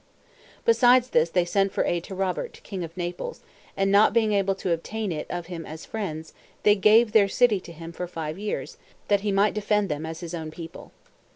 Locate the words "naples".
2.97-3.43